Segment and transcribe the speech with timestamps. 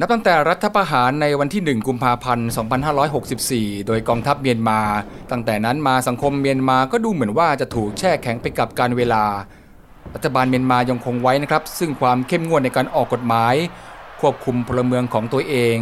[0.00, 2.48] นับตั้งแต่รัฐประหารในวันที่ 1 กุมภาพันธ์
[3.18, 4.80] 2564 โดยกองทัพเมียนมา
[5.30, 9.24] ตั้งแต่นั้นมาสังคมเมียนมาก็ดูเหมือนว่าจะถูกแช่แข็งไปกับการเวลา
[10.14, 13.54] รัฐบาลเมียนมายังคงไว้นะครับ ซึ่งความเข้มงวดในการออกกฎหมาย
[14.20, 15.76] ควบคุมพลเมืองของตัวเอง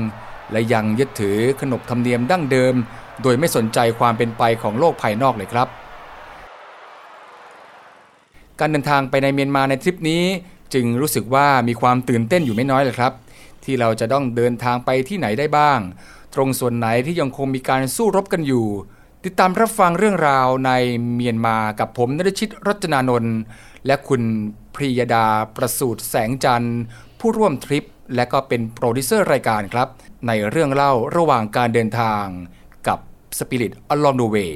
[0.52, 2.74] และยังยึดถือขนบธรรมเนียมดั้งเดิม
[3.22, 5.68] โดยไม่สนใจความเป็นไปของโลกภายนอกเลยครับ
[8.60, 10.22] การเดินทางไปในเมียนมาในทริปนี้
[10.74, 13.12] จึงรู้สึกว่ามีความตื่นเต้นอยู่ไม่น้อยเลยครับ
[13.64, 15.80] ที่เราจะต้องเดินทางไปที่ไหนได้บ้าง
[16.34, 18.66] ตรงส่วนไหนที่ยังคงมีการสู้รบกันอยู่
[19.24, 20.70] ติดตามรับฟังเรื่องราวใน
[21.14, 23.36] เมียนมากับผมนรชิตรัจนานนท์
[23.86, 24.22] และคุณ
[24.74, 26.80] พริยดาประสูตรแสงจันทร์
[27.20, 29.88] ผู้ร่วมทริป และก็เป็นโปรดิวเซอร์รายการครับ
[30.26, 32.24] ในเรื่องเล่าระหว่างการเดินทาง
[32.88, 32.98] กับ
[33.38, 34.52] Spirit Along the Way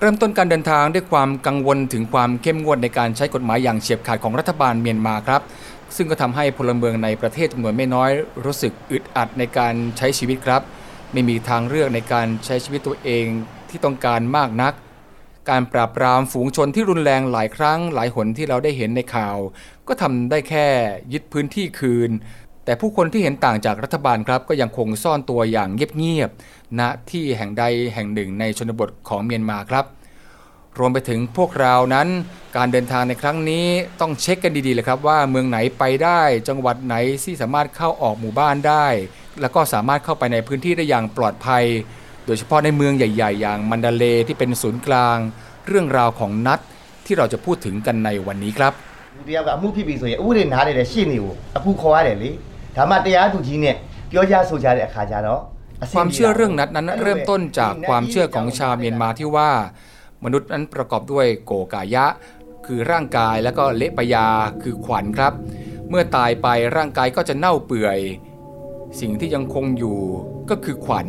[0.00, 5.42] เริ่มต้นการเดินทางด้วยความกังวลถึงความเข้มงวดในการใช้กฎหมายอย่างเฉียบขาดของรัฐบาลเมียนมาครับ
[5.96, 8.10] ซึ่งก็ทำให้พลเมืองในประเทศจำนวนไม่น้อย
[8.44, 10.62] รู้สึกอึดอัดในการใช้ชีวิตครับ
[11.12, 13.26] ไม่มีทางเลือกในการใช้ชีวิตตัวเอง
[13.68, 14.74] ที่ต้องการมากนัก
[15.50, 19.36] การปราบปรามฝูงชนที่รุนแรงหลายครั้งหลายหนที่เราได้เห็นในข่าว
[19.88, 20.66] ก็ทำได้แค่
[21.12, 22.10] ยึดพื้นที่คืน
[22.67, 26.81] แต่ผู้คนที่เห็นต่างจากรัฐบาลครับก็ยังคงซ่อนตัวอย่างเงียบๆณ
[27.11, 29.85] ที่แห่งใดแห่งหนึ่งในชนบทของเมียนมาครับ
[30.79, 32.07] รวมไปถึงพวกเรานั้น
[32.57, 33.65] การเดินทางในครั้งนี้
[34.01, 38.87] ต้องเช็คกันดีๆเลยครับว่าเมืองไหนไปได้ จังหวัดไหนที่สามารถเข้าออกหมู่บ้านได้
[39.41, 41.63] แล้วก็สามารถเข้าไปในพื้นที่ได้อย่างปลอดภัย
[42.25, 45.17] โดยเฉพาะในเมืองใหญ่ ๆ อย่างมันดาเลที่เป็นศูนย์กลาง
[45.67, 46.59] เรื่องราวของนัด
[47.05, 48.73] ที่เราจะพูดถึงกันในวันนี้ครับ
[49.15, 52.31] လူတယောက်ကအမှုဖြစ်ပြီဆိုရင်ဥပဒေနားလေတဲ့ရှေ့နေကိုအခုခေါ်ရတယ်လေ
[52.77, 53.75] ဒါမှတရားသူကြီးနဲ့
[54.11, 55.41] ပြောကြဆိုကြတဲ့အခါကျတော့
[55.81, 59.51] အဆင် ความ ပြေ เชื่อ တာ เรื่องนัดนั้นเริ่มต้นจากความเชื่อของชาวเมียนมาที่ว่า
[60.23, 62.05] มนุษย์นั้นประกอบด้วยโกกายะ
[62.65, 64.27] คือร่างกายแล้วก็เละปยา
[64.61, 65.33] คือขวัญครับ
[65.89, 67.99] เมื่อตายไปร่างกายก็จะเน่าเปื่อย
[68.99, 69.99] สิ่งที่ยังคงอยู่
[70.49, 71.07] ก็คือขวัญ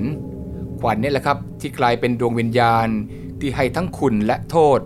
[0.81, 2.89] ขวัญนี่แหละครับที่กลายเป็นดวงวิญญาณ
[3.41, 4.81] ที่ให้ทั้งคุณและโทษ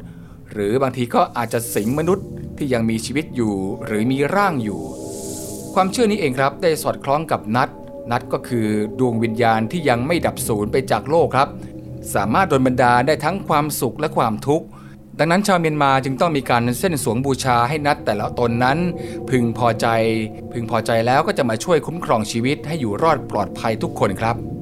[0.53, 2.27] หรือบางทีก็อาจจะสิงมนุษย์
[2.59, 3.55] ที่ยังมีชีวิตอยู่
[3.85, 4.83] หรือมีร่างอยู่
[5.74, 7.70] ความเชื่อนี้เองครับได้สอดคล้องกับนัด
[8.12, 8.68] นัดก็คือ
[9.00, 11.50] ดวงวิญญาณที่ยังไม่ดับสูญไปจากโลกครับ
[12.16, 14.66] สามารถโดนบันดาลได้ทั้งความสุขและความทุกข์
[15.20, 18.78] ดังนั้นชาวเมียนมาจึงต้องมีการเส้นสวงบูชาให้นัดแต่ละตนนั้น
[19.30, 19.88] พึงพอใจ
[20.52, 24.53] พึงพอใจแล้วก็จะมาช่วยคุ้มครองชีวิตให้อยู่รอดปลอดภัยทุกคนครับ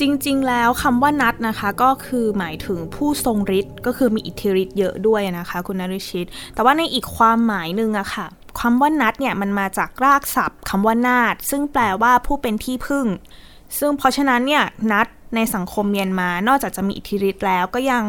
[0.00, 8.26] จริงๆ แล้วคำว่านัดนะคะก็คือหมายถึงผู้ทรงฤทธิ์ก็คือมีอิทธิฤทธิ์เยอะด้วยนะคะ คุณนริชิต แต่ว่าในอีกความหมายหนึ่งอะค่ะ
[8.60, 13.06] คำว่านัดเนี่ยมันมาจากรากศัพท์คำว่านาดซึ่งแปลว่าผู้เป็นที่พึ่ง
[13.78, 18.04] ซึ่งเพราะฉะนั้นเนี่ยนัดในสังคมเมียนมานอกจากจะมีอิทธิฤทธิ์แล้วก็ยัง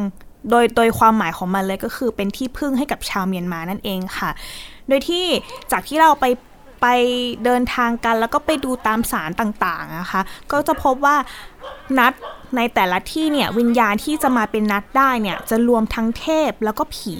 [0.50, 4.30] โดยโดยความหมายของมันเลยก็คือเป็นที่พึ่งให้กับชาวเมียนมานั่นเองค่ะ
[4.88, 5.26] โดยที่
[5.72, 6.26] จากที่เราไป
[6.82, 6.88] ไป
[7.46, 10.22] เดินทางกัน แล้วก็ไปดูตามสารต่างๆนะคะ
[10.52, 11.16] ก็จะพบว่า
[12.00, 12.14] นัด
[12.58, 17.16] ในแต่ละที่เนี่ยวิญญาณที่จะมาเป็นนัดได้เนี่ยจะรวมทั้งเทพแล้วก็ผี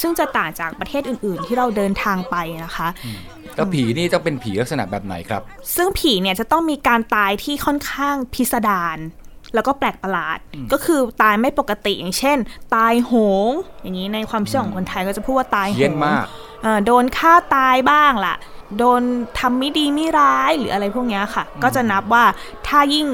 [0.00, 2.88] ซึ่งจะต่างจากประเทศอื่นๆ ที่เราเดินทางไปนะคะ
[3.56, 5.42] แล้วผีนี่ต้องเป็นผีลักษณะแบบไหนครับ
[5.76, 8.98] ซึ่งผีเนี่ยจะต้องมีการตายที่ค่อนข้างพิสดาร
[9.54, 10.38] แล้วก็แปลกประหลาด
[10.72, 12.38] ก็คือตายไม่ปกติอย่างเช่น
[12.74, 13.12] ตายโห
[13.48, 13.50] ง
[13.82, 16.49] อย่างนี้ในความเชื่อของคนไทยก็จะพูดว่าตายโหเฮี้ยนงมากเอ่อ
[16.86, 18.34] โดนฆ่าตายบ้างล่ะ
[18.78, 19.02] โดน
[19.38, 22.24] ทำไม่ดีไม่ร้ายหรืออะไรพวกเนี้ยค่ะ ก็จะนับว่า
[22.68, 23.06] ถ้ายิ่ง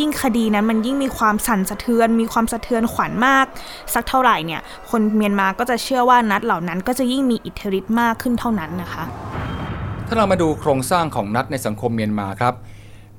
[0.00, 3.46] ยิ่งคดีนั้นมันยิ่งมีความสั่นสะเทือน มีความสะเทือนขวัญมาก
[3.94, 4.60] สักเท่าไหร่เนี่ย
[4.90, 9.04] คนเมียนมาก็จะเชื่อว่านัดเหล่านั้นก็จะยิ่งมีอิทธิฤทธิ์มากขึ้นเท่านั้นนะคะ
[10.06, 12.54] ถ้าเรามาดูโครงสร้างของนัดในสังคมเมียนมาครับ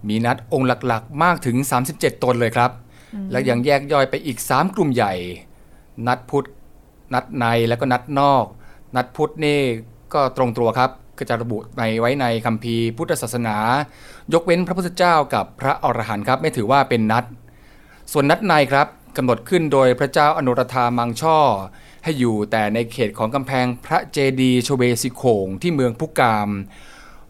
[0.07, 1.57] มีนัดองค์หลักๆ มากถึง
[1.89, 2.71] 37 ตนเลยครับ
[3.31, 5.13] และยังแยกย่อยไปอีก 3 กลุ่มใหญ่
[6.07, 6.47] นัดพุทธ
[7.13, 8.45] นัดในแล้วก็นัดนอก
[8.95, 9.59] นัดพุทธนี่
[10.13, 13.57] ก็ตรงตัวครับก็จะระบุในไว้ในคัมภีร์พุทธศาสนา
[14.33, 17.23] ยกเว้นพระพุทธเจ้ากับพระอรหันต์ครับ ไม่ถือว่าเป็นนัด
[18.11, 18.87] ส่วนนัดในครับ
[19.17, 21.37] กำหนดขึ้นโดยพระเจ้าอนุรัธามังช่อ
[22.03, 26.49] ให้อยู่แต่ในเขตของกำแพงพระเจดีย์โชเบสิโขงที่เมืองพุกาม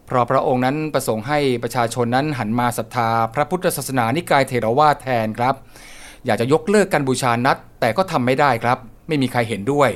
[0.06, 5.54] เพราะพระองค์นั้นประสงค์ให้ประชาชนนั้นหันมาศรัทธา พระพุทธศาสนานิกายเทรวาแทนครับ
[6.26, 8.78] อยากจะยกเลิกการบูชานัดแต่ก็ทำไม่ได้ครับ
[9.08, 9.90] ไม่มีใครเห็นด้วย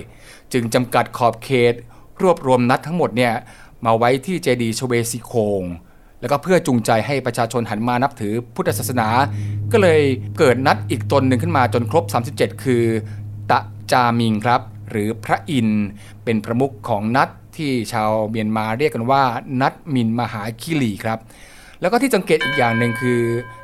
[0.53, 1.75] จึงจำกัดขอบเขต
[2.23, 3.35] รวบรวมนัดทั้งหมดเนี่ย
[3.85, 5.63] มาไว้ที่เจดีย์โชเบสิโคง
[6.21, 9.09] แล้วก็เพื่อจูงใจให้ประชาชนหันมานับถือพุทธศาสนา
[9.73, 10.03] ก็เลย
[10.39, 12.05] เกิดนัดอีกตนหนึ่งขึ้นมาจนครบ
[12.35, 12.85] 37 คือ
[13.51, 13.61] ตะ
[13.93, 14.61] จามิงครับ
[14.91, 15.69] หรือพระอิน
[16.25, 19.23] เป็นประมุขของนัดที่ชาวเมียนมาเรียกกันว่า
[19.61, 21.19] นัดมินมหาคิรีครับ
[21.81, 23.21] แล้วก็ที่สังเกตอีกอย่างหนึ่งคือ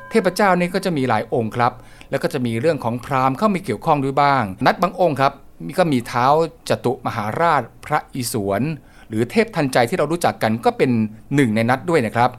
[0.09, 1.73] เทพเจ้านี่ก็จะมีหลายองค์ครับ
[2.09, 5.33] แล้วก็จะมีเรื่องของพราหมณ์เข้ามาเกี่ยวข้องด้วยบ้าง นัดบางองค์ครับ
[5.77, 6.25] ก็มีเท้า
[6.69, 8.63] จตุมหาราชพระอิศวร
[9.09, 10.91] หรือเทพทันใจที่เรารู้จักกันก็เป็น
[11.35, 12.29] หนึ่งในนัดด้วยนะครับ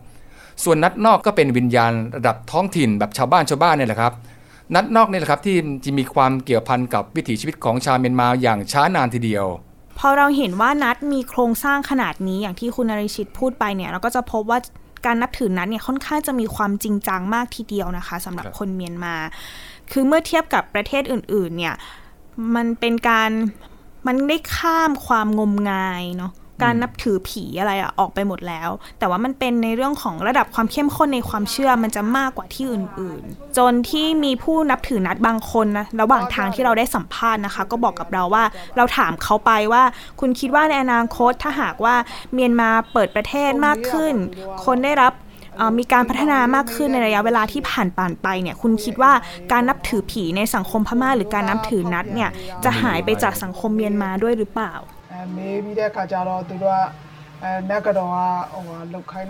[0.64, 4.12] ส่วนนัดนอกก็เป็นวิญญาณระดับท้องถิ่นแบบชาวบ้านชาวบ้านเนี่ยแหละครับ
[4.74, 9.46] นัดนอกนี่แหละครับที่จะมีความเกี่ยวพันกับวิถีชีวิตของชาวเมียนมาอย่างช้านานทีเดียว
[9.98, 14.58] พอเราเห็นว่านัดมีโครงสร้างขนาดนี้อย่างที่คุณนริชิตพูดไปเนี่ยเราก็จะพบว่า
[15.06, 19.14] การนับถือนัดเนี่ยค่อนข้างจะมีความจริงจังมากทีเดียวนะคะสำหรับคนเมียนมา
[19.92, 21.74] คือเมื่อเทียบกับประเทศอื่นๆเนี่ย
[22.56, 23.30] มันเป็นการ
[24.06, 26.32] มันได้ข้ามความงมงายเนาะ
[26.64, 38.44] การนับถือผีอะไรอะออกไปหมดแล้ว แต่ว่ามันเป็นในเรื่องของระดับความเข้มข้นในความเชื่อมันจะมากกว่าที่อื่นๆ จนที่มีผู้นับถือนัดบางคนนะระหว่างทางที่เราได้สัมภาษณ์นะคะ ก็บอกกับเราว่า
[38.76, 39.82] เราถามเขาไปว่า
[40.20, 41.94] คุณคิดว่าในอนาคตถ้าหากว่า
[42.32, 44.14] เมียนมาเปิดประเทศมากขึ้น
[44.64, 45.12] คนได้รับ
[45.78, 49.12] มีการพัฒนามากขึ้นในระยะเวลาที่ผ่านผ่านไปเนี่ยคุณคิดว่า
[49.52, 52.30] การนับถือผีในสังคมพม่าหรือการนับถือนัดเนี่ย
[52.64, 54.72] จะหายไปจากสังคมเมียนมาด้วยหรือเปล่า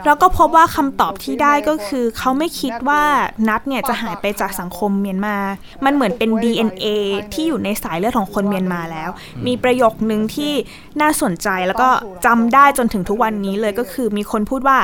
[0.06, 3.02] เราก็พบว่าคำตอบที่ได้ก็คือ เขาไม่คิดว่า
[3.48, 5.36] นัดเนี่ยจะหายไปจากสังคมเมียนมา
[5.84, 6.86] มันเหมือนเป็น DNA
[7.32, 9.10] ที่อยู่ในสายเลือดของคนเมียนมาแล้ว
[9.46, 10.52] มีประโยคนึงที่
[11.00, 11.88] น่าสนใจแล้วก็
[12.26, 14.78] จำได้จนถึงทุกวันนี้เลยก็คือมีคนพูดว่า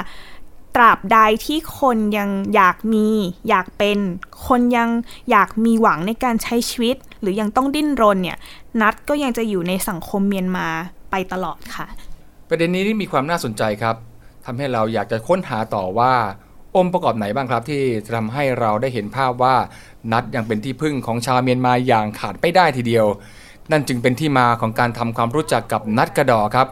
[0.75, 3.07] ตราบใดที่คนยังอยากมี
[3.49, 3.99] อยากเป็น
[4.47, 4.91] คนยัง
[5.31, 8.39] อยากมีหวังในการใช้ชีวิต หรือยังต้องดิ้นรนเนี่ย
[8.81, 10.67] นัดก็ยังจะอยู่ในสังคมเมียนมา
[11.11, 11.87] ไปตลอดค่ะ
[12.49, 13.97] ประเด็นนี้นี่มีความน่าสนใจครับ
[14.47, 16.15] ทำให้เราอยากจะค้นหาต่อว่า
[16.77, 19.57] องค์ประกอบไหนบ้างครับที่จะทำให้เราได้เห็นภาพว่า
[20.13, 23.07] นัดยังเป็นที่พึ่งของชาวเมียนมาอย่างขาดไม่ได้ทีเดียว
[23.71, 26.69] นั่นจึงเป็นที่มาของการทำความรู้จักกับนัดกระดอครับ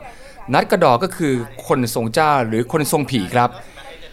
[0.54, 1.34] นัดกระดอก็คือ
[1.66, 3.50] คนทรงเจ้าหรือคนทรงผีครับ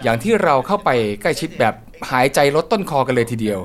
[0.04, 0.90] อย่างที่เราเข้าไป
[1.22, 1.74] ใกล้ชิดแบบ
[2.12, 3.60] หายใจลดต้นคอกันเลยทีเดียว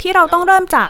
[0.00, 0.88] ที่เราต้องเริ่มจาก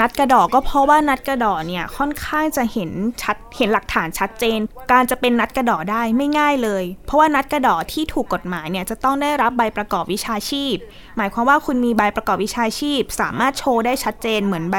[0.00, 2.90] นัดกระดอกก็เพราะว่านัดกระดอเนี่ยค่อนข้างจะเห็น
[3.22, 4.58] ชัดเห็นหลักฐานชัดเจน
[4.92, 10.76] การจะเป็นนัดกระดอได้ไม่ง่ายเลย เพราะว่านัดกระดอที่ถูกกฎหมายเนี่ยจะต้องได้รับใบประกอบวิชาชีพ
[11.16, 14.76] หมายความว่าคุณมีใบประกอบวิชาชีพ สามารถโชว์ได้ชัดเจนเหมือนใบ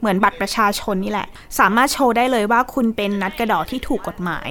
[0.00, 1.28] เหมือนบัตรประชาชนนี่แหละ
[1.58, 4.48] สามารถโชว์ได้เลยว่าคุณเป็นนัดกระดอที่ถูกกฎหมาย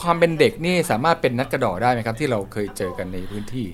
[0.00, 3.66] ความเป็นเด็กนี่สามารถเป็นนัดกระดอได้ไหมครับ ที่เราเคยเจอกันในพื้นที่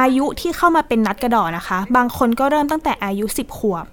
[0.00, 3.84] อายุที่เข้ามาเป็นนัดกระดอนะคะ บางคนก็เริ่มตั้งแต่อายุ 10 ขวบ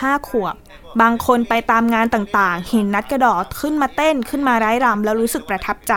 [0.00, 0.54] 15 ขวบ
[1.02, 5.94] บางคนไปตามงานต่างๆ เห็นนัดกระดอขึ้นมาเต้นขึ้นมาร้ายรำแล้วรู้สึกประทับใจ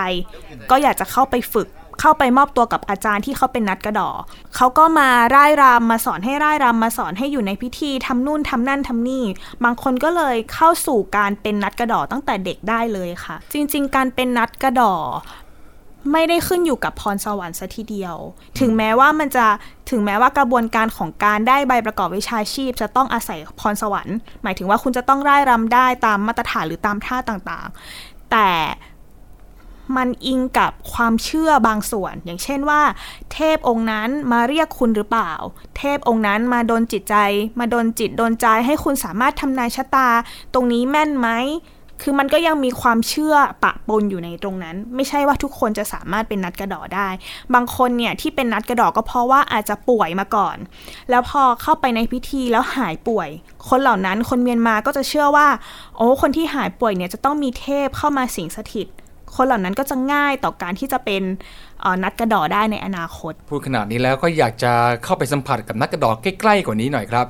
[0.69, 1.69] ก็อยากจะเข้าไปฝึก
[2.01, 4.09] เข้าไปมอบตัวกับอาจารย์ที่เขาเป็นนัดกระดอ
[4.55, 9.23] เขาก็มาร่ายรำมาสอนให้ร่ายรำมาสอนให้อยู่ในพิธีทำนู่นทำนั่นทำนี่
[9.63, 14.93] บางคนก็เลยเข้าสู่การเป็นนัดกระดอตั้งแต่เด็กได้เลยค่ะ จริง ๆ การเป็นนัดกระดอ
[16.11, 18.15] ไม่ได้ขึ้นอยู่กับพรสวรรค์ซะทีเดียว
[18.59, 19.45] ถึงแม้ว่ามันจะ
[19.89, 28.49] ถึงแม้ว่ากระบวนการของการได้ใบประกอบวิชาชีพ จะต้องอาศัยพรสวรรค์ หมายถึงว่าคุณจะต้องร่ายรำได้ตามมาตรฐานหรือตามท่าต่างๆ แต่
[29.97, 32.81] มันอิงกับความเชื่อบางส่วน อย่างเช่นว่า
[33.33, 35.33] เทพองค์นั้นมาเรียกคุณหรือเปล่า
[35.77, 37.15] เทพองค์นั้นมาโดนจิตใจ
[37.59, 40.09] มาโดนจิตโดนใจให้คุณสามารถทำนายชะตา
[40.53, 41.29] ตรงนี้แม่นไหม
[42.01, 47.07] คือมันก็ยังมีความเชื่อปะปนอยู่ในตรงนั้น ไม่ใช่ว่าทุกคนจะสามารถเป็นนัดกระดอได้
[47.53, 50.57] บางคนเนี่ยที่เป็นนัดกระดอก็เพราะว่าอาจจะป่วยมาก่อน
[51.09, 53.29] แล้วพอเข้าไปในพิธีแล้วหายป่วย
[53.69, 55.47] คนเหล่านั้นคนเมียนมาก็จะเชื่อว่า
[55.97, 58.87] โอ้คนที่หายป่วยเนี่ยจะต้องมีเทพเข้ามาสิงสถิต
[59.35, 61.23] คนเหล่านั้นก็จะง่ายต่อการที่จะเป็น
[62.03, 64.73] นัดกระดอได้ในอนาคต พูดขนาดนี้แล้วก็อยากจะ
[65.03, 67.27] เข้าไปสัมผัสกับนักกระดอใกล้ๆกว่านี้หน่อยครับ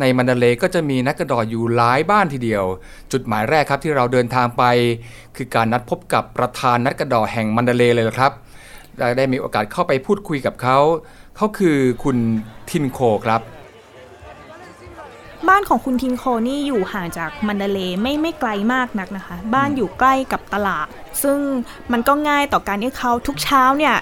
[0.00, 2.64] ในมันดาเลก็จะมีนักกระดออยู่หลายบ้านทีเดียว
[3.12, 4.64] จุดหมายแรกครับที่เราเดินทางไป
[5.36, 8.32] คือการนัดพบกับประธานนักกระดอแห่งมันดาเลเลยละครับ
[9.16, 10.78] ได้มีโอกาสเข้าไปพูดคุยกับเขา
[11.36, 12.16] เขาคือคุณ
[12.70, 13.40] ทินโคครับ
[15.48, 20.86] บ้านของคุณทินโคนี่อยู่ห่างจากมันดาเลไม่ไม่ไกลมากนักนะคะ บ้านอยู่ใกล้กับตลาด
[21.22, 21.38] ซึ่ง
[21.92, 23.96] มันก็ง่ายต่อการที่เขาทุกเช้าเนี่ย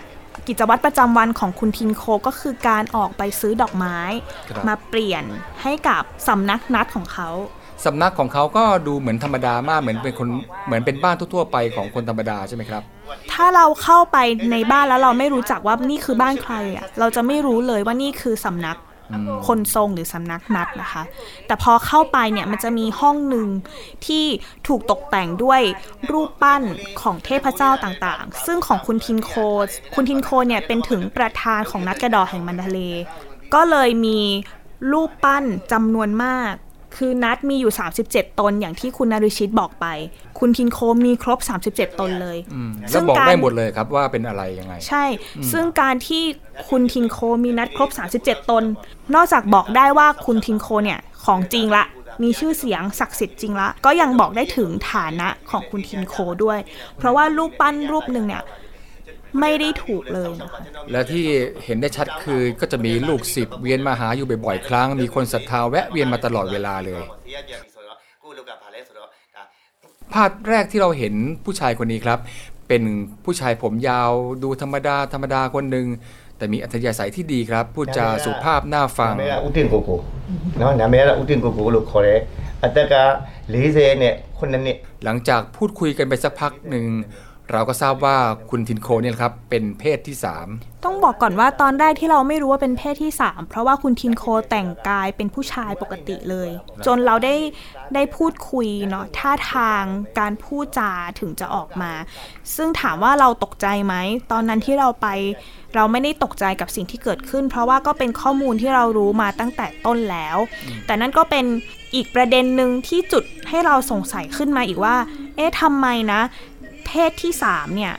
[0.47, 3.99] กิจวัตรประจำวันของคุณทินโคก็คือการออกไปซื้อดอกไม้
[4.49, 5.25] ครับมาเปลี่ยน
[5.63, 7.31] ให้กับสำนักนัดของเขา
[7.85, 10.29] สำนักของเขาก็ดูเหมือนธรรมดามากเหมือนเป็นคน
[10.67, 12.83] เหมือนเป็นบ้านทั่วๆไปของคนธรรมดาใช่ไหมครับ
[13.33, 14.19] ถ้าเราเข้าไป
[14.53, 18.77] ในบ้านแล้วเราไม่รู้จักว่านี่คือบ้านใครอะเราจะไม่รู้เลยว่านี่คือสำนัก
[19.47, 21.03] คนทรงหรือสำนักนัดนะคะ
[21.47, 23.49] แต่พอเข้าไปเนี่ยมันจะมีห้องหนึ่ง
[24.07, 24.25] ที่
[24.69, 25.61] ถูกตกแต่งด้วย
[26.13, 26.63] รูปปั้น
[27.01, 29.33] ของเทพเจ้าต่างๆ ซึ่งของคุณทินโค
[29.95, 32.79] คุณทินโคเนี่ยเป็นถึงประธานของนัดกระดอแห่งมันทะเล
[33.55, 34.19] ก็เลยมี
[34.93, 36.53] รูปปั้นจำนวนมาก
[36.99, 37.73] คือนัดมีอยู่
[38.07, 39.87] 37 ตนอย่างที่คุณนริชิตบอกไป
[40.39, 41.39] คุณทินโคมีครบ
[41.71, 45.05] 37 ตนเลยอืมแล้วบอกได้หมดเลยครับว่าเป็นอะไรยังไง ใช่
[45.53, 46.23] ซึ่งการที่
[46.69, 47.91] คุณทินโคมีนัดครบ
[48.21, 48.65] 37 ตน
[49.15, 51.85] นอกจากบอกได้ว่าคุณทินโคเนี่ยของจริงละ
[52.23, 56.15] มีชื่อเสียงศักดิ์สิทธิ์จริงละ ก็ยังบอกได้ถึงฐานะของคุณทินโค
[56.45, 56.59] ด้วย
[56.97, 58.43] เพราะว่ารูปปั้นรูปหนึ่งเนี่ย
[59.41, 60.59] ไม่ได้ถูกเลยนะคะ
[60.93, 61.25] และที่
[61.65, 67.03] เห็นได้ชัดคือก็จะมีลูกศิษย์เวียนมาหาอยู่บ่อยๆครั้ง มีคนศรัทธาแวะเวียนมาตลอดเวลาเลย
[70.15, 72.19] ภาพแรกที่เราเห็นผู้ชายคนนี้ครับ
[72.69, 72.83] เป็น
[73.25, 75.87] ผู้ชายผมยาวดูธรรมดาธรรมดาคนหนึ่ง
[76.37, 79.91] แต่มีอัธยาศัยที่ดีครับ พูดจาสุภาพน่าฟังอุติงโกโก
[80.61, 82.19] นะนาเมระอุติงโกโกลูกขอเลย
[82.63, 83.03] อัตกา
[83.49, 86.85] หรือเซเนี่ยคนนั้นเนี่ยหลังจากพูดคุยกันไปสักพักหนึ่ง
[87.53, 88.17] เราก็ทราบว่า
[88.51, 90.17] คุณทินโคเนี่ยครับเป็นเพศที่
[90.51, 96.51] 3 ต้องบอกก่อนว่าตอนแรกที่เราไม่รู้ว่าเป็นเพศที่ 3 เพราะว่าคุณทินโคแต่งกายเป็นผู้ชายปกติเลย
[96.87, 97.35] จนเราได้
[97.95, 99.83] ได้พูดคุยเนาะท่าทาง
[100.19, 101.93] การพูดจาถึงจะออกมา
[102.57, 103.95] ซึ่งถามว่าเราตกใจไหม
[104.33, 105.07] ตอนนั้นที่เราไป
[105.75, 110.37] เราไม่ได้ตกใจกับสิ่งที่เกิดขึ้น เพราะว่าก็เป็นข้อมูลที่เรารู้มาตั้งแต่ต้นแล้ว
[110.87, 111.45] แต่นั่นก็เป็น
[111.95, 114.97] อีกประเด็นหนึ่งที่จุดให้เราสงสัยขึ้นมาอีกว่า
[115.37, 116.21] เอ๊ะทำไมนะ
[116.87, 117.95] เพศที่3เนี่ย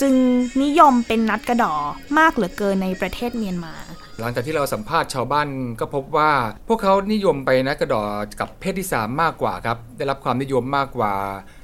[0.00, 0.14] จึง
[0.62, 1.74] นิยมเป็นนัดกระดอ
[2.18, 3.74] มากเหลือเกินในประเทศเมียนมา
[4.20, 5.48] หลังจากที่เราสัมภาษณ์ชาวบ้าน
[5.80, 6.30] ก็พบว่า
[6.68, 8.02] พวกเขานิยมไปนะกระดอ
[8.40, 11.12] กับเพศที่ 3 มากกว่าครับ ได้รับความนิยมมากกว่า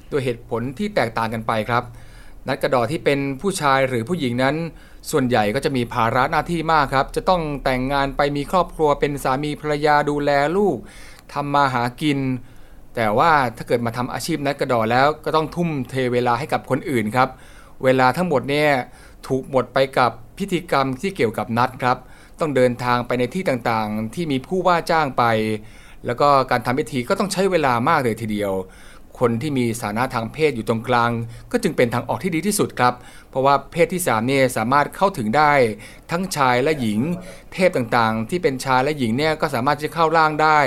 [0.09, 1.83] โดยเหตุผลที่แตกต่างกันไปครับ
[2.47, 4.55] นัดกระดอที่เป็นผู้ชายหรือผู้หญิงนั้น
[5.11, 10.77] ส่วนใหญ่ก็จะมีภาระหน้าที่มากครับ จะต้องแต่งงานไปมีครอบครัวเป็นสามีภรรยาดูแลลูก
[11.33, 12.19] ทำมาหากิน
[12.95, 17.29] แต่ว่าถ้าเกิดมาทำอาชีพนักกระดอแล้วก็ต้องทุ่มเทเวลาให้กับคนอื่นครับ
[17.83, 18.69] เวลาทั้งหมดเนี่ย
[19.27, 21.97] ถูกหมดไปกับพิธีกรรมที่เกี่ยวกับนัดครับ
[22.39, 25.23] ต้องเดินทางไปในที่ต่างๆ ที่มีผู้ว่าจ้างไป
[26.05, 28.53] แล้วก็การทำพิธีก็ต้องใช้เวลามากเลยทีเดียว
[29.19, 31.11] คนที่มีสถานะทางเพศอยู่ตรงกลาง
[31.51, 32.93] ก็จึงเป็นทางออกที่ดีที่สุดครับ
[33.29, 35.51] เพราะว่าเพศที่3เนี่ยสามารถเข้าถึงได้
[36.11, 36.99] ทั้งชายและหญิง
[37.53, 40.59] เทพต่างๆ ที่เป็นชายและหญิงเนี่ยก็สามารถจะเข้าร่างได้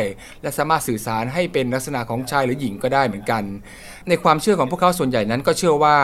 [0.43, 3.43] และสามารถสื่อสารให้เป็นลักษณะของชายหรือหญิงก็ได้เหมือนกัน
[4.09, 5.99] ในความเชื่อของพวกเขาส่วนใหญ่นั้นก็เชื่อว่า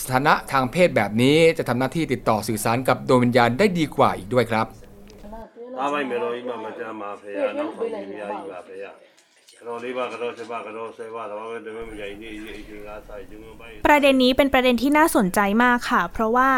[0.00, 4.66] สถานะทางเพศแบบนี้จะทำหน้าที่ติดต่อสื่อสารกับดวงวิญญาณได้ดีกว่าอีกด้วยครับ
[13.86, 16.50] ประเด็นนี้เป็นประเด็นที่น่าสนใจมากค่ะ เพราะว่า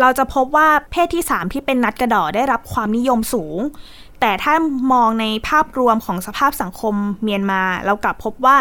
[0.00, 3.58] เราจะพบว่าเพศที่ 3 ที่เป็นนัดกระดอได้รับความนิยมสูง
[4.20, 4.54] แต่ถ้า
[4.92, 8.56] มองในภาพรวมของสภาพสังคมเมียนมา เรากลับพบว่า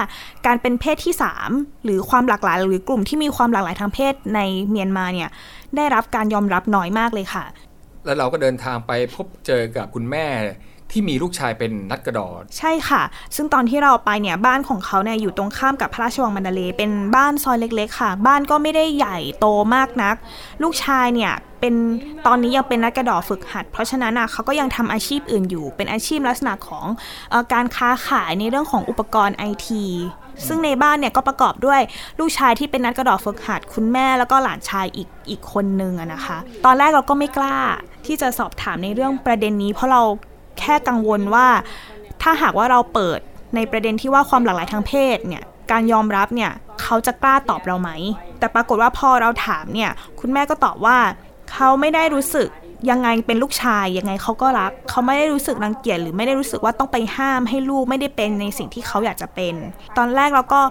[0.45, 1.13] การเป็นเพศที่
[1.49, 5.29] 3 หรือความหลากหลาย หรือกลุ่มที่มีความหลากหลายทางเพศในเมียนมาเนี่ย
[5.75, 7.43] ได้รับการยอมรับน้อยมากเลยค่ะ
[8.05, 10.25] แล้วเราก็เดินทางไปพบเจอกับคุณแม่
[10.93, 13.03] ที่มีลูกชายเป็นนัดกระดอใช่ค่ะ
[13.35, 19.45] ซึ่งตอนที่เราไปเนี่ยบ้านของเขาเนี่ยอยู่ตรงข้ามกับพระราชวังมันดาเล เป็นบ้านซอยเล็กๆ ค่ะ บ้านก็ไม่ได้ใหญ่โต
[19.75, 20.15] มากนัก
[20.63, 21.73] ลูกชายเนี่ยเป็น
[22.27, 26.85] ตอนนี้ยังเป็นนักกระดอฝึกหัด เพราะฉะนั้นอะเขาก็ยังทำอาชีพอื่นอยู่ เป็นอาชีพลักษณะของ
[27.33, 29.85] ออการค้าขายในเรื่องของอุปกรณ์ไอที
[30.47, 31.81] ซึ่งในบ้านเนี่ยก็ประกอบด้วย
[32.19, 37.57] ลูกชายที่เป็นนักกระดอฝึกหัดคุณแม่แล้วก็หลานชายอีกอีกคนนึงอะนะคะ ตอนแรกเราก็ไม่กล้า
[38.05, 40.01] ที่จะสอบถามในเรื่องประเด็นนี้ เพราะเรา
[40.59, 41.47] แค่กังวลว่า
[42.21, 43.19] ถ้าหากว่าเราเปิด
[43.55, 47.89] ในประเด็นที่ว่าความหลากหลายทางเพศเนี่ยการยอมรับเนี่ยเขาจะกล้าตอบเราไหม
[48.39, 50.97] แต่ปรากฏว่าพอเราถามเนี่ยคุณแม่ก็ตอบว่า
[51.51, 52.49] เขาไม่ได้รู้สึก
[52.89, 59.55] ยังไงเป็นลูกชายยังไงเขาก็รัก เขาไม่ได้รู้สึกรังเกียจหรือไม่ได้รู้สึกว่าต้องไปห้ามให้ลูกไม่ได้เป็นในสิ่งที่เขาอยากจะเป็น
[59.97, 60.61] ตอนแรกเราก็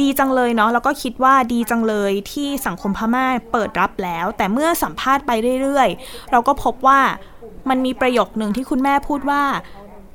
[0.00, 5.30] ดีจังเลยเนาะแล้วก็คิดว่าดีจังเลยที่สังคมพม่าเปิดรับแล้ว แต่เมื่อสัมภาษณ์ไป
[5.62, 7.00] เรื่อยๆ เราก็พบว่า
[7.68, 9.42] มันมีประโยคหนึ่งที่คุณแม่พูดว่า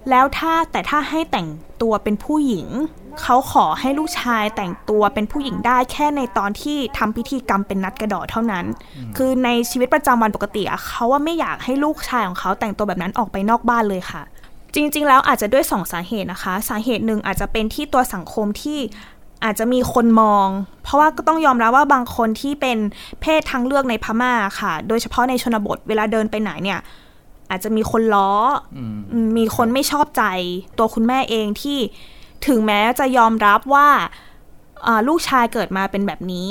[0.10, 1.48] แล้วถ้าแต่ถ้าให้แต่ง
[1.82, 2.68] ตัวเป็นผู้หญิง
[3.22, 8.66] เขาขอให้ลูกชายแต่งตัวเป็นผู้หญิงได้แค่ในตอนที่ทำพิธีกรรมเป็นนัดกระดอเท่านั้น
[9.18, 14.22] คือในชีวิตประจำวันปกติอะเขาว่าไม่อยากให้ลูกชายของเขาแต่งตัวแบบนั้นออกไปนอกบ้านเลยค่ะ
[14.76, 18.80] จริง ๆ แล้วอาจจะด้วยสองสาเหตุนะคะ สาเหตุหนึ่งอาจจะเป็นที่ตัวสังคมที่
[19.44, 20.48] อาจจะมีคนมอง
[20.84, 22.78] เพราะว่าก็ต้องยอมรับว่าบางคนที่เป็น
[23.22, 26.80] เพศทางเลือกในพม่าค่ะ โดยเฉพาะในชนบทเวลาเดินไปไหนเนี่ย
[27.52, 28.32] อาจจะมีคนล้อ
[28.78, 28.80] อ
[29.14, 30.24] อืมมีคนไม่ชอบใจ
[30.78, 31.80] ตัวคุณแม่เองที่
[32.48, 33.88] ถึงแม้จะยอมรับว่า
[34.88, 36.50] อ่าลูกชายเกิดมาเป็นแบบนี้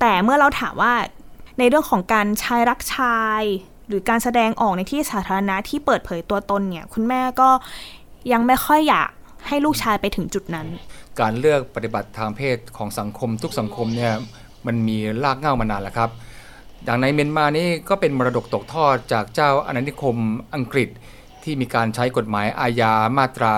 [0.00, 0.94] แต่เมื่อเราถามว่า
[1.58, 3.42] ในเรื่องของการชายรักชาย
[3.88, 7.50] หรือการแสดงออกในที่สาธารณะที่เปิดเผยตัวตนเนี่ย คุณแม่ก็
[8.32, 9.10] ยังไม่ค่อยอยาก
[9.46, 10.66] ให้ลูกชายไปถึงจุดนั้น
[11.20, 14.12] การเลือกปฏิบัติทางเพศของสังคมทุกสังคมเนี่ย
[14.66, 16.10] มันมีรากเหง้ามานานแล้วครับ
[16.88, 20.16] อย่างในเมียนมานี่ก็เป็นมรดกตกทอดจากเจ้าอาณานิคม
[20.54, 20.88] อังกฤษ
[21.44, 23.52] ที่มีการใช้กฎหมายอาญามาตรา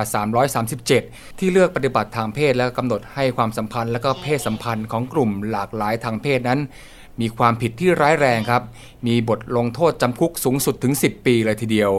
[0.66, 6.60] 337 ที่เลือกปฏิบัติทางเพศและกำหนดให้ความสัมพันธ์ และก็เพศสัมพันธ์ของกลุ่มหลากหลายทางเพศนั้น
[7.20, 8.62] มีความผิดที่ร้ายแรงครับ
[9.06, 11.92] มีบทลงโทษจำคุกสูงสุดถึง 10 ปีเลยทีเดียว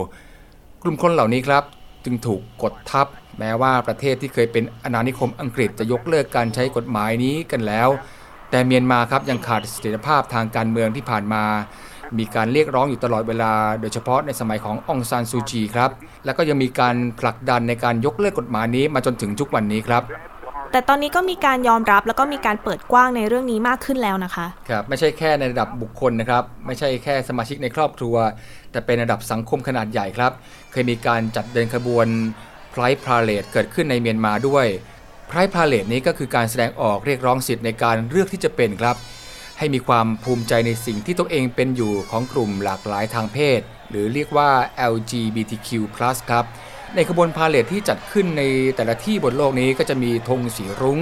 [0.81, 1.63] กลุ่มคนเหล่านี้ครับ
[2.05, 3.07] จึงถูกกดทับ
[3.39, 7.89] แม้ว่าประเทศที่เคยเป็นอาณานิคมอังกฤษจะยกเลิกการใช้กฎหมายนี้กันแล้ว
[8.51, 11.43] แต่เมียนมาครับยังขาดเสถียรภาพทางการเมืองที่ผ่านมา
[12.17, 15.89] มีการเรียกร้องอยู่ตลอดเวลา โดยเฉพาะในสมัยขององซานซูจีครับ
[16.25, 20.03] แล้วก็ยังมีการผลักดันในการยกเลิกกฎหมายนี้มาจนถึงทุกวันนี้ครับ
[20.71, 28.15] แต่ตอนนี้ก็มีการยอมรับแล้วก็มีการเปิดกว้างในเรื่องนี้มากขึ้นแล้วนะคะครับไม่ใช่แค่ในระดับบุคคลนะครับ ไม่ใช่แค่สมาชิกในครอบครัว
[28.71, 30.31] แต่เป็นระดับสังคมขนาดใหญ่ครับ
[30.71, 32.07] เคยมีการจัดเดินขบวน
[32.71, 34.65] Pride Parade เกิดขึ้นในเมียนมาด้วย
[35.29, 38.95] Pride Parade นี้ก็คือการแสดงออกเรียกร้องสิทธิ์ในการเลือกที่จะเป็นครับ
[39.57, 44.49] ให้มีความภูมิใจในสิ่งที่ตัวเองเป็นอยู่ของกลุ่มหลากหลายทางเพศ หรือเรียกว่า
[44.93, 45.99] LGBTQ+ ค
[46.33, 46.45] รับ
[46.95, 48.43] ในขบวนพาเลทที่จัดขึ้นใน
[48.75, 50.99] แต่ละที่บนโลกนี้ก็จะมีธงสีรุ้ง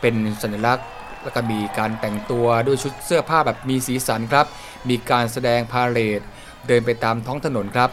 [0.00, 0.86] เป็นสัญลักษณ์
[1.24, 4.46] แล้วก็มีการแต่งตัวด้วยชุดเสื้อผ้าแบบมีสีสันครับ
[4.88, 6.20] มีการแสดงพาเลท
[6.68, 7.90] เดินไปตามท้องถนนครับ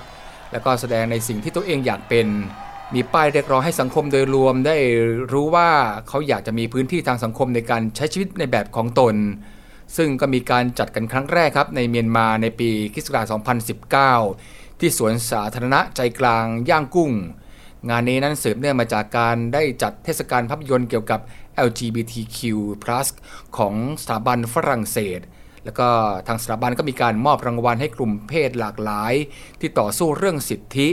[0.51, 2.27] แล้วก็แสดงในสิ่งที่ตัวเองอยากเป็น
[2.93, 4.77] มีป้ายเรียกร้องให้สังคมโดยรวมได้
[5.31, 5.69] รู้ว่า
[6.07, 9.15] เขาอยากจะมีพื้นที่ทางสังคมในการใช้ชีวิตในแบบของตน
[9.97, 13.07] ซึ่งก็มีการจัดกันครั้งแรกครับในเมียนมาในปีคศ
[13.93, 17.11] 2019 ที่สวนสาธารณะใจกลางย่างกุ้ง
[17.89, 21.19] งานนี้นั้นสืบเนื่องมาจากการได้จัดเทศกาลภาพยนตร์เกี่ยวกับ
[21.67, 22.39] LGBTQ+
[23.57, 25.19] ของสถาบันฝรั่งเศส
[25.65, 25.87] แล้วก็
[26.27, 29.13] ทางสถาบันก็มีการมอบรางวัลให้กลุ่มเพศหลากหลาย
[29.59, 30.89] ที่ต่อสู้เรื่องสิทธิ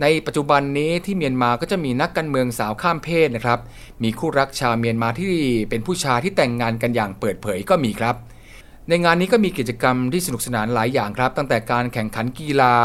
[0.00, 3.60] ในปัจจุบันนี้ที่เมียนมาก็จะมีนักการเมืองสาวข้ามเพศนะครับ
[4.02, 5.32] มีคู่รักชาวเมียนมาที่
[5.70, 8.16] เป็นผู้ชายที่แต่งงานกันอย่างเปิดเผยก็มีครับ
[8.88, 12.76] ในงานนี้ก็มีกิจกรรมที่สนุกสนานหลายอย่างครับ ตั้งแต่การแข่งขันกีฬา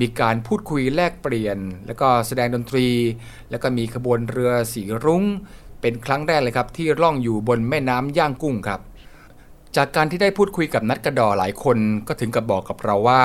[0.00, 2.86] มีการพูดคุยแลกเปลี่ยน แล้วก็แสดงดนตรี
[3.50, 5.24] แล้วก็มีขบวนเรือสีรุง้ง
[5.80, 8.80] เป็นครั้งแรกเลยครับ ที่ล่องอยู่บนแม่น้ำย่างกุ้งครับ
[9.76, 11.78] จากการที่ได้พูดคุยกับนักกระดอหลายคน
[12.08, 13.22] ก็ถึงกับบอกกับเราว่า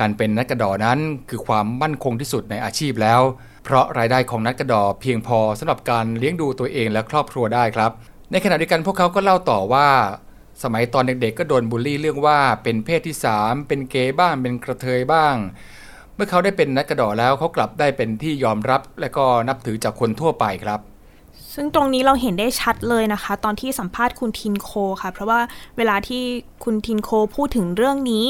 [0.00, 0.98] การเป็นนักกระดอนั้น
[1.28, 3.20] คือความมั่นคงที่สุดในอาชีพแล้ว
[3.64, 7.90] เพราะรายได้ของนักกระดอเพียงพอสำหรับการเลี้ยงดูตัวเองและครอบครัวได้ครับ
[8.32, 9.88] ในขณะเดียวกันพวกเขาก็เล่าต่อว่า
[10.62, 15.34] สมัยตอนเด็กๆก็โดนบูลลี่เรื่องว่าเป็นเพศที่ 3 เป็นเกย์บ้างเป็นกระเทยบ้าง
[16.14, 20.80] เมื่อเขาได้เป็นนักกระดอแล้วเขากลับได้เป็นที่ยอมรับและก็นับถือจากคนทั่วไปครับ
[21.54, 24.70] ซึ่งตรงนี้เราเห็นได้ชัดเลยนะคะ ตอนที่สัมภาษณ์คุณทินโค
[25.02, 25.40] ค่ะ เพราะว่า
[25.76, 26.22] เวลาที่
[26.64, 28.26] คุณทินโคพูดถึงเรื่องนี้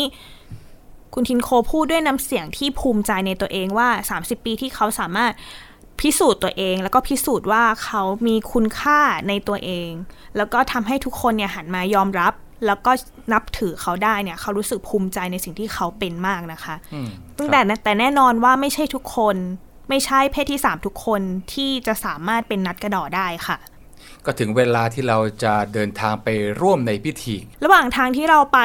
[1.18, 5.32] คุณทินโคพูดด้วยน้ำเสียงที่ภูมิใจในตัวเองว่า 30 ปีที่เขาสามารถ
[6.00, 9.90] พิสูจน์ตัวเอง แล้วก็พิสูจน์ว่าเขามีคุณค่าในตัวเอง
[10.36, 12.32] แล้วก็ทำให้ทุกคนเนี่ยหันมายอมรับ
[12.66, 12.92] แล้วก็
[13.32, 19.36] นับถือเขาได้เนี่ยเขารู้สึกภูมิใจในสิ่งที่เขาเป็นมากนะคะอืมตั้งแต่แต่แน่นอนว่าไม่ใช่ทุกคน
[19.88, 21.20] ไม่ใช่เพศที่3ทุกคน
[21.52, 23.56] ที่จะสามารถเป็นนัดกระดอได้ค่ะ
[24.26, 26.28] ก็ถึงเวลาที่เราจะเดินทางไป
[26.60, 28.58] ร่วมในพิธี ระหว่างทางที่เราไป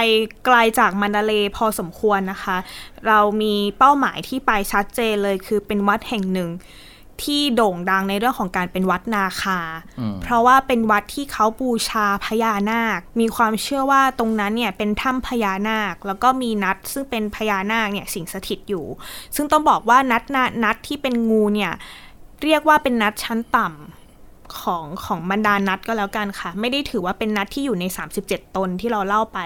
[0.45, 2.57] ไกลจากมันดาเลย์พอสมควรนะคะ
[3.07, 6.51] เรามีเป้าหมายที่ไปชัดเจนเลยคือเป็นวัดแห่งหนึ่ง
[7.23, 9.59] ที่โด่งดังในเรื่องของการเป็นวัดนาคา
[9.99, 18.85] อืมเพราะว่าเป็นวัดที่เขาบูชาพญานาค มีความเชื่อว่าตรงนั้นเนี่ยเป็นถ้ำพญานาค แล้วก็มีนัดซึ่งเป็นพญานาคเนี่ยสิงสถิตอยู่
[19.35, 21.73] ซึ่งต้องบอกว่านัดนานัดที่เป็นงูเนี่ย
[22.43, 24.00] เรียกว่าเป็นนัดชั้นต่ำ
[24.59, 27.85] ของของบรรดานัดก็แล้วกันค่ะ ไม่ได้ถือว่าเป็นนัดที่อยู่ใน
[28.21, 29.39] 37 ตนที่เราเล่าไป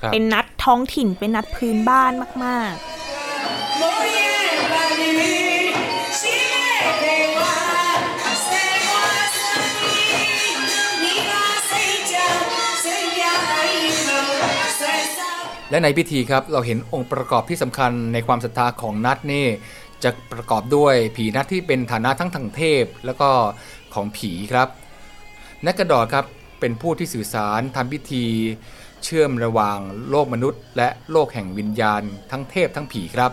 [0.00, 2.12] ครับเป็นนัดท้องถิ่นเป็นนัดพื้นบ้าน
[2.44, 2.74] มาก
[15.70, 19.46] และในพิธีครับเราเห็นองค์ประกอบที่สำคัญในความศรัทธาของนัดนี่
[20.04, 23.30] จะประกอบด้วยผีนัดที่เป็นฐานะทั้งทางเทพ แล้วก็
[23.94, 24.68] ของผีครับ
[25.66, 26.24] นักกระดอครับ
[26.60, 28.24] เป็นผู้ที่สื่อสารทำพิธี
[29.04, 29.78] เชื่อมระหว่าง
[30.10, 33.32] โลกมนุษย์ และโลกแห่งวิญญาณ ทั้งเทพทั้งผีครับ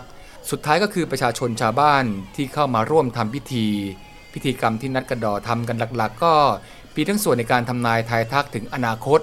[0.50, 2.04] สุดท้ายก็คือประชาชนชาวบ้าน
[2.36, 3.66] ที่เข้ามาร่วมทำพิธี
[4.32, 6.34] พิธีกรรมที่นัดกระดอทำกันหลักๆ ก็
[6.96, 9.20] มีทั้งส่วนในการทำนายทายทักถึงอนาคต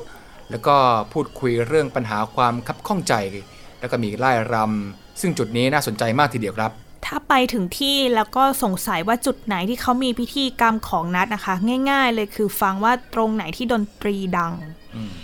[0.52, 0.76] แล้วก็
[1.14, 3.14] พูดคุยเรื่องปัญหาความคับข้องใจ
[3.80, 6.72] แล้วก็มีไล่รำซึ่งจุดนี้น่าสนใจมากทีเดียวครับ
[7.06, 11.54] ถ้าไปถึงที่แล้วก็สงสัยว่าจุดไหนที่เขามีพิธีกรรมของนัดนะคะ
[11.90, 14.54] ง่าย ๆ เลยคือฟังว่าตรงไหนที่ดนตรีดัง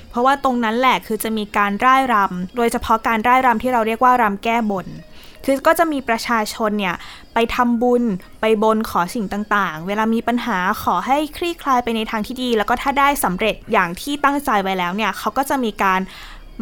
[0.09, 4.87] เพราะว่าตรงนั้นแหละคือจะมีการร่ายรำโดยเฉพาะการร่ายรำที่เราเรียกว่ารำแก้บน
[5.45, 6.95] คือก็จะมีประชาชนเนี่ย
[7.33, 8.03] ไปทำบุญ
[8.41, 16.01] ไปบนขอสิ่งต่างๆ เวลามีปัญหาขอให้คลี่คลายไปในทางที่ดี แล้วก็ถ้าได้สำเร็จอย่างที่ตั้งใจไว้แล้วเนี่ยเขาก็จะมีการ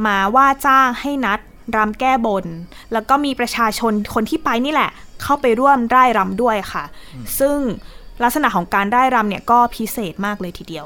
[0.05, 1.39] มาว่าจ้างให้นัด
[1.75, 2.45] รำแก้บน
[2.93, 6.83] แล้วก็มีประชาชนคนที่ไปนี่แหละ เข้าไปร่วมร่ายรำด้วยค่ะ
[7.39, 7.57] ซึ่ง
[8.23, 10.85] ลักษณะของการร่ายรำเนี่ยก็พิเศษมากเลยทีเดียว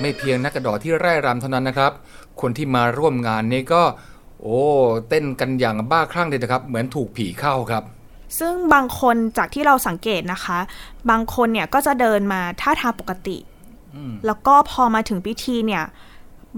[0.00, 1.92] ไม่เพียงนักกระดอที่ไร่รำเท่านั้นนะครับ
[2.40, 3.82] คนที่มาร่วมงานนี้ก็
[4.42, 4.60] โอ้
[5.08, 7.84] เต้นกันอย่างบ้าคลั่งเลยนะครับ เหมือนถูกผีเข้าครับ
[8.38, 10.58] ซึ่งบางคนจากที่เราสังเกตนะคะ
[11.10, 13.36] บางคนเนี่ยก็จะเดินมาท่าทางปกติ
[14.26, 15.84] แล้วก็พอมาถึงพิธีเนี่ย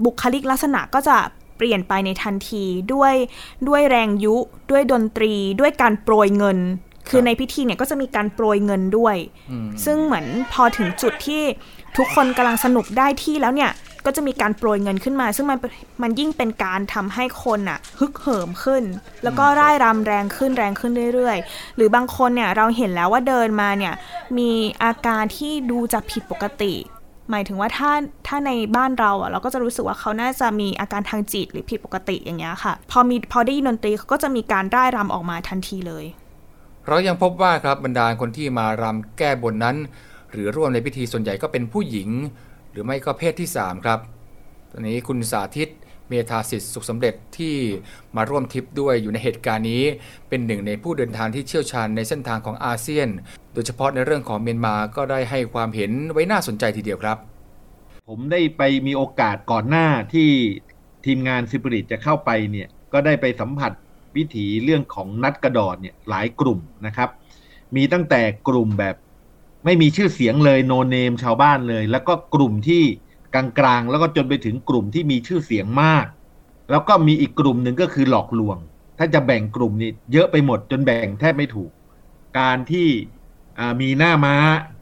[0.03, 1.17] บุคลิกลักษณะก็จะ
[1.57, 2.63] เปลี่ยนไปในทันที
[2.93, 3.13] ด้วย
[3.67, 4.35] ด้วยแรงยุ
[4.71, 6.57] ด้วยดนตรี ด้วยการโปรยเงิน
[7.09, 9.15] คือในพิธีเนี่ยก็จะมีการโปรยเงินด้วย
[9.85, 11.43] ซึ่งเหมือนพอถึงจุดที่
[11.97, 13.71] ทุกคนกำลังสนุกได้ที่แล้วเนี่ย
[14.05, 15.59] ก็จะมีการโปรยเงินขึ้นมา ซึ่งมัน
[16.01, 18.83] มันยิ่งเป็นการทำให้คนอะฮึกเหิมขึ้น
[19.23, 23.93] แล้วก็ร่ายรำแรงขึ้นแรงขึ้นเรื่อยๆ หรือบางคนเนี่ยเราเห็นแล้วว่าเดินมาเนี่ย
[24.37, 24.51] มี
[24.83, 26.73] อาการที่ดูจะผิดปกติ
[27.31, 27.91] หมายถึงว่าถ้า
[28.27, 36.05] ถ้าในบ้านเราอะเราก็จะรู้สึกว่าเขาน่าจะมีอาการทางจิตหรือผิดปกติอย่างเงี้ยค่ะ พอมีพอได้ยินดนตรีเขาก็จะมีการร่ายรำออกมาทันทีเลย
[36.87, 39.77] เรายังพบว่าครับบรรดาคนที่มารำแก้บนนั้น
[40.31, 42.09] หรือร่วมในพิธีส่วนใหญ่ก็เป็นผู้หญิง
[42.71, 43.99] หรือไม่ก็เพศที่3ครับ
[44.71, 45.69] ตอนนี้คุณสาธิต
[46.11, 47.55] เมธาสิทธิ์สุขสำเร็จที่
[48.15, 49.83] มาร่วมทริปด้วยอยู่ในเหตุการณ์นี้
[50.29, 53.09] เป็นหนึ่งในผู้เดินทางที่เชี่ยวชาญในเส้นทางของอาเซียน
[53.53, 57.17] โดยเฉพาะในเรื่องของเมียนมาก็ได้ให้ความเห็นไว้น่าสนใจทีเดียวครับ
[58.07, 60.29] ผมได้ไปมีโอกาสก่อนหน้าที่
[61.05, 63.71] ทีมงานซิปริตจะเข้าไปเนี่ยก็ได้ไปสัมผัส
[64.15, 67.09] วิถีเรื่องของนัดกระดอนเนี่ยหลายกลุ่มนะครับ
[67.75, 68.95] มีตั้งแต่กลุ่มแบบ
[69.65, 72.83] ไม่มีชื่อเสียงเลยโนเนมชาวบ้านเลย แล้วก็กลุ่มที่
[73.33, 76.05] กลางๆ แล้วก็จนไปถึงกลุ่มที่มีชื่อเสียงมาก
[76.71, 78.57] แล้วก็มีอีกกลุ่มหนึ่งก็คือหลอกลวง
[78.97, 81.71] ถ้าจะแบ่งกลุ่มนี่เยอะไปหมดจนแบ่งแทบไม่ถูก
[82.39, 82.87] การที่
[83.81, 84.35] มีหน้าม้า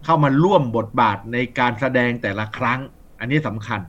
[0.05, 2.79] เข้ามาร่วมบทบาทในการแสดงแต่ละครั้ง
[3.19, 3.81] อันนี้สำคัญ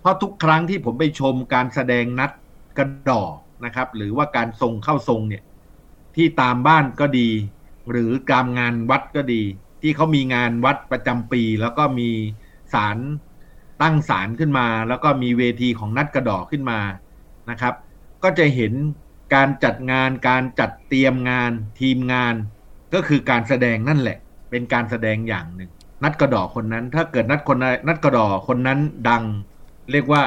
[0.00, 2.30] เพราะทุกครั้งที่ผมไปชมการแสดงนัด
[2.78, 3.22] กระดอ
[3.64, 5.42] นะครับ หรือว่าการทรงเข้าทรงเนี่ย
[6.16, 7.28] ที่ตามบ้านก็ดี
[7.90, 9.42] หรือตามงานวัดก็ดี
[9.82, 12.10] ที่เขามีงานวัดประจำปี แล้วก็มี
[12.74, 12.98] ศาล
[13.82, 16.80] ตั้งศาลขึ้นมา แล้วก็มีเวทีของนัดกระดอขึ้นมา
[17.50, 17.74] นะครับ
[18.22, 18.72] ก็จะเห็น
[19.34, 22.34] การจัดงานการจัดเตรียมงานทีมงาน
[22.94, 24.18] ก็คือการแสดงนั่นแหละ
[24.50, 25.70] เป็นการแสดงอย่างหนึ่ง
[26.04, 29.22] นัดกระดอคนนั้น ถ้าเกิดนัดคนนัดกระดอคนนั้นดัง
[29.92, 30.22] เรียกว่า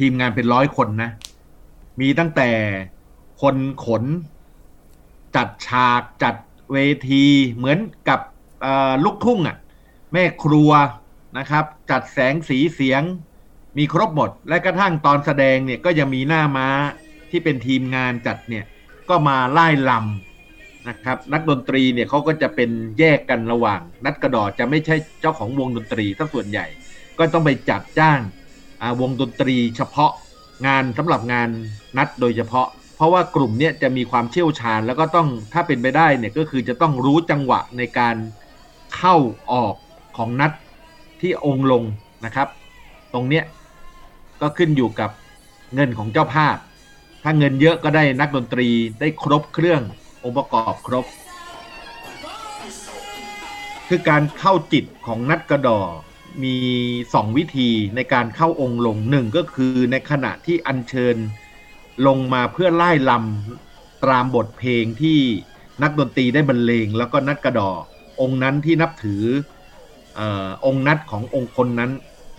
[0.00, 1.10] ทีมงานเป็นร้อยคนนะ
[2.00, 2.50] มีตั้งแต่
[3.42, 4.04] คนขน
[5.36, 6.34] จัดฉากจัด
[6.72, 6.78] เว
[7.10, 8.20] ทีเหมือนกับ
[9.04, 9.56] ลูกทุ่งอะ่ะ
[10.12, 10.70] แม่ครัว
[11.38, 13.02] นะครับ จัดแสงสีเสียง
[13.78, 16.68] มีครบหมด และกระทั่งตอนแสดงเนี่ยก็ยังมีหน้าม้า
[17.30, 18.64] ที่เป็นทีมงานจัดเนี่ย
[19.08, 26.66] ก็มาไล่ลำนะครับ นักดนตรีเนี่ยเขาก็จะเป็นแยกกันระหว่าง นัดกระดอจะไม่ใช่เจ้าของวงดนตรีถ้าส่วนใหญ่
[27.18, 28.20] ก็ต้องไปจัดจ้าง
[29.00, 30.12] วงดนตรีเฉพาะ
[30.66, 31.48] งานสำหรับงาน
[31.96, 38.16] นัดโดยเฉพาะ เพราะว่ากลุ่มเนี่ยจะมีความเชี่ยวชาญ แล้วก็ต้องถ้าเป็นไปได้เนี่ยก็คือจะต้องรู้จังหวะในการ
[38.96, 39.16] เข้า
[39.52, 39.74] ออก
[40.16, 40.52] ของนัด
[41.20, 41.82] ที่องค์ลง
[42.24, 42.48] นะครับ
[43.12, 43.44] ตรงเนี้ย
[44.40, 45.10] ก็ขึ้นอยู่กับ
[45.74, 46.56] เงินของเจ้าภาพ
[47.22, 48.68] ถ้าเงินเยอะก็ได้นักดนตรี
[49.00, 49.82] ได้ครบเครื่อง
[50.24, 51.04] องค์ประกอบครบ
[53.88, 55.80] คือการเข้าจิตของนัดกระดอ
[56.42, 56.56] มี
[57.14, 61.16] สองวิธีในการเข้าองค์ลงหนึ่งก็คือในขณะที่อัญเชิญ
[62.06, 65.18] ลงมาเพื่อไล่ลำตามบทเพลงที่
[65.82, 67.70] นักดนตรีได้บรรเลงแล้วก็นัดกระดอ
[68.20, 69.24] องค์นั้นที่นับถือ
[70.18, 70.20] อ
[70.66, 71.92] องค์นัดขององค์คนนั้น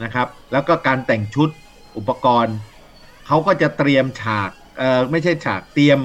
[0.03, 1.49] นะครับ แล้วก็การแต่งชุด
[1.97, 2.55] อุปกรณ์
[3.27, 4.49] เขาก็จะเตรียมฉาก
[5.11, 5.99] ไม่ใช่ฉากเตรียม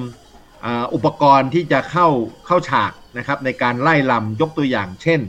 [0.64, 2.08] อ,อุปกรณ์ที่จะเข้า
[2.46, 5.20] เข้าฉากนะครับ ในการไล่ลำยกตัวอย่าง เช่น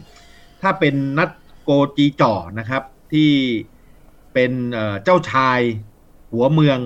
[0.61, 1.29] ถ้าเป็นนัด
[1.63, 3.31] โกจีจ่อนะครับที่
[4.33, 4.51] เป็น
[5.03, 5.59] เจ้าชาย
[6.31, 6.79] หัวเมือง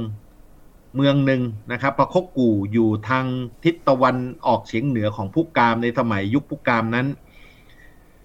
[0.96, 1.41] เมืองหนึ่ง
[1.72, 3.26] นะครับพระคกกู่อยู่ทาง
[3.63, 4.15] ทิศตะวัน
[4.48, 7.08] ออกเฉียงเหนือของพุกามในสมัยยุคพุกามนั้น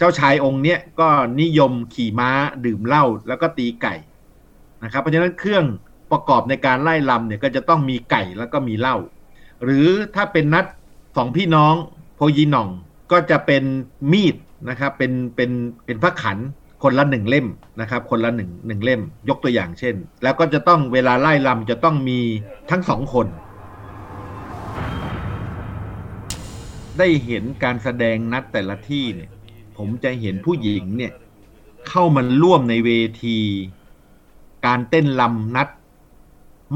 [0.02, 1.08] จ้าชายองค์เนี้ยก็
[1.40, 2.30] นิยมขี่ม้า
[2.64, 3.94] ดื่มเหล้าแล้วก็ตีไก่
[4.84, 5.64] นะครับเพราะฉะนั้นเครื่อง
[6.12, 8.96] ประกอบในการไล่ลำเนี่ยก็จะต้องมีไก่แล้วก็มีเหล้า
[9.64, 10.64] หรือถ้าเป็นนัด
[11.16, 11.74] สองพี่น้อง
[12.16, 12.68] โพยีหน่อง
[13.12, 13.62] ก็จะเป็น
[14.12, 14.36] มีด
[14.68, 15.50] นะครับเป็นเป็น
[15.86, 16.38] เป็นพระขัน
[16.82, 17.46] คนละหนึ่งเล่ม
[17.80, 22.20] นะครับ คนละหนึ่งหนึ่งเล่ม ยกตัวอย่างเช่น แล้วก็จะต้องเวลาไล่ลำจะต้องมี
[22.70, 23.26] ทั้งสองคน
[26.98, 29.30] ได้เห็นการแสดงนัดแต่ละที่เนี่ย
[29.76, 31.12] ผมจะเห็นผู้หญิงเนี่ย
[31.88, 32.90] เข้ามาร่วมในเว
[33.24, 33.38] ที
[34.66, 35.68] การเต้นลำนัด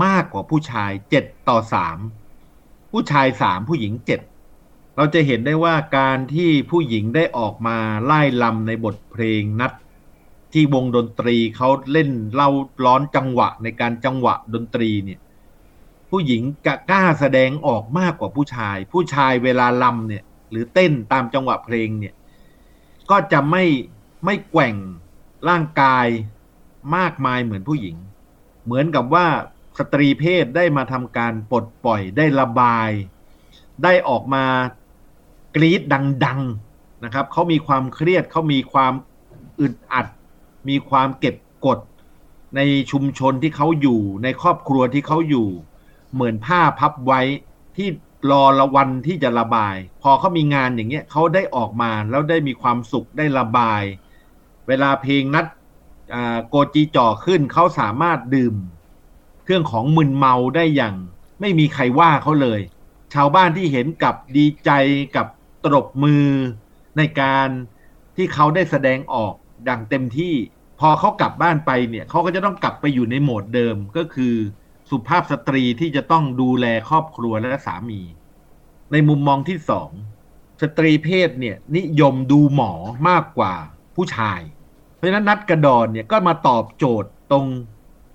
[0.04, 1.98] มากกว่าผู้ชายเจ็ดต่อสาม
[2.92, 4.20] ผู้ชายสามผู้หญิงเจ็ด
[4.96, 9.72] เราจะเห็นได้ว่าการที่ผู้หญิงได้ออกมาไล่ลำในบทเพลงนัด
[10.52, 12.50] ที่วงดนตรีเขาเล่นเล่า
[12.84, 15.20] ร้อนจังหวะในการจังหวะดนตรีเนี่ย
[16.10, 22.14] ผู้หญิงกกล้าแสดงออกมากกว่าผู้ชาย ผู้ชายเวลาลำเนี่ย หรือเต้นตามจังหวะเพลงเนี่ย
[23.10, 23.64] ก็จะไม่
[24.24, 24.74] ไม่แกว่ง
[25.48, 26.06] ร่างกาย
[26.96, 27.96] มากมายเหมือนผู้หญิง
[28.64, 29.26] เหมือนกับว่า
[29.78, 32.90] สตรีเพศได้มาทำการปลดปล่อยได้ระบาย
[33.84, 34.44] ได้ออกมา
[35.56, 35.80] กรีด
[36.24, 36.40] ดัง
[36.72, 38.92] ๆนะครับเขามีความเครียดเขามีความ
[39.60, 40.06] อึดอัด
[40.68, 41.78] มีความเก็บกด
[42.56, 45.48] ในชุมชนที่เขาอยู่ ในครอบครัวที่เขาอยู่
[46.12, 47.20] เหมือนผ้าพับไว้
[47.76, 47.88] ที่
[48.30, 53.82] รอละวันที่จะระบาย พอเขามีงานอย่างเงี้ยเขาได้ออกมาแล้วได้มีความสุขได้ระบาย
[54.68, 55.46] เวลาเพลงนัด
[56.48, 58.54] โกจีจ่อขึ้นเขาสามารถดื่ม
[59.44, 60.94] เครื่องของมึนเมาได้อย่าง
[61.40, 62.60] ไม่มีใครว่าเขาเลย
[63.14, 64.70] ชาวบ้านที่เห็นกับดีใจ
[65.16, 65.26] กับ
[65.64, 66.26] ตรบมือ
[66.96, 67.48] ในการ
[68.16, 69.34] ที่เขาได้แสดงออก
[69.68, 70.34] ดังเต็มที่
[70.80, 74.34] พอเขากลับบ้านไปเนี่ยเขาก็จะต้องกลับไปอยู่ในโหมดเดิมก็คือ
[74.90, 78.00] สุภาพสตรีที่จะต้องดูแลครอบครัวและสามี
[78.92, 79.90] ในมุมมองที่สอง
[80.62, 82.72] สตรีเพศเนี่ย นิยมดูหมอ
[83.08, 83.54] มากกว่า
[83.96, 84.40] ผู้ชาย
[84.96, 87.46] เพราะฉะนั้นนัดกระดอนเนี่ยก็มาตอบโจทย์ตรง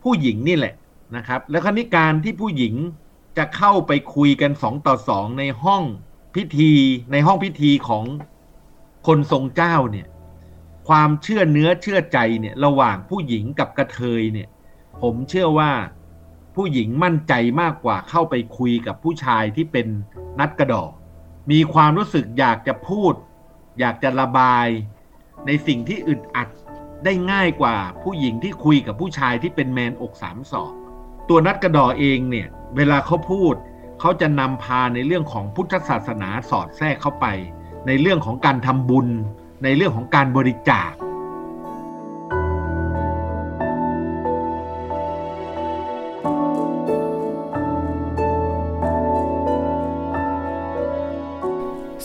[0.03, 0.75] ผู้หญิงนี่แหละ
[1.15, 2.75] นะครับ แล้วคราวนี้การที่ผู้หญิง
[3.38, 5.84] จะเข้าไปคุยกันสองต่อสองในห้อง
[6.36, 6.73] พิธี
[7.12, 8.05] ในห้องพิธีของ
[9.07, 10.07] คนทรงเจ้าเนี่ย
[10.88, 14.49] ความเชื่อเนื้อเชื่อใจเนี่ย ระหว่างผู้หญิงกับกระเทยเนี่ย
[15.01, 15.71] ผมเชื่อว่า
[16.56, 19.88] ผู้หญิงมั่นใจมากกว่าเข้าไปคุยกับผู้ชายที่เป็น
[20.40, 20.92] นัดกระดอก
[21.52, 23.14] มีความรู้สึกอยากจะพูด
[23.80, 24.68] อยากจะระบาย
[25.46, 26.50] ในสิ่งที่อึดอัด
[27.04, 30.74] ได้ง่ายกว่าผู้หญิงที่คุยกับผู้ชายที่เป็นแมนอกสามศอก
[31.30, 33.54] ตัวนัดกระดอเองเนี่ย เวลาเขาพูด
[34.00, 37.26] เขาจะนำพาในเรื่องของพุทธศาสนาสอดแทรกเข้าไป
[37.88, 39.08] ในเรื่องของการทำบุญ
[39.64, 40.92] ในเรื่องของการบริจาค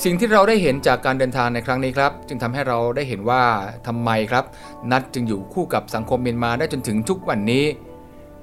[0.08, 3.44] สิ่งที่เราได้เห็นจากการเดินทางในครั้งนี้ครับ จึงทำให้เราได้เห็นว่า
[3.86, 4.44] ทำไมครับ
[4.92, 7.64] นัดจึงอยู่คู่กับสังคมเมียนมาได้จนถึงทุกวันนี้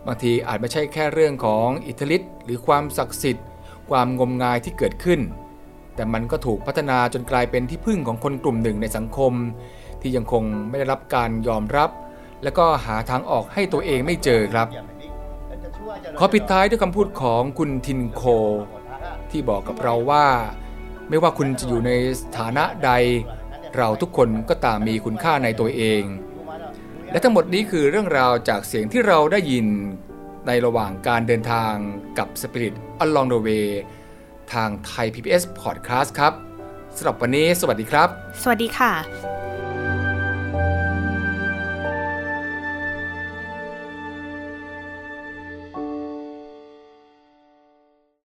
[0.06, 3.45] บางทีอาจไม่ใช่แค่เรื่องของอิทธิฤทธิ์หรือความศักดิ์สิทธิ์
[3.89, 5.19] ความงมงายที่เกิดขึ้น
[5.95, 9.34] แต่มันก็ถูกพัฒนาจนกลายเป็นที่พึ่งของคนกลุ่มหนึ่งในสังคม
[10.02, 11.89] ที่ยังคงไม่ได้รับการยอมรับ
[12.43, 14.67] และก็หาทางออกให้ตัวเองไม่เจอครับ
[16.19, 18.23] ขอปิดท้ายด้วยคำพูดของคุณทินโค
[19.32, 20.28] ที่บอกกับเราว่า
[21.13, 22.91] ไม่ว่าคุณจะอยู่ในสถานะใด
[23.76, 26.04] เราทุกคนก็ต่างมีคุณค่าในตัวเอง
[27.12, 29.67] และทั้งหมดนี้คือเรื่องราวจากเสียงที่เราได้ยิน
[30.47, 31.73] ในระหว่างการเดินทาง
[32.17, 32.73] กับ Spirit
[33.04, 33.67] Along the Way
[34.54, 36.34] ทางไทย PBS Podcast ครับ
[36.97, 38.08] สำหรับวันนี้สวัสดีครับ
[38.41, 39.42] สวัสดีค่ะ